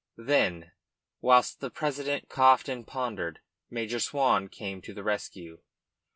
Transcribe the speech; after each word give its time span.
Then, 0.17 0.71
whilst 1.21 1.59
the 1.59 1.69
president 1.69 2.27
coughed 2.27 2.67
and 2.67 2.87
pondered, 2.87 3.39
Major 3.69 3.99
Swan 3.99 4.47
came 4.49 4.81
to 4.81 4.95
the 4.95 5.03
rescue. 5.03 5.61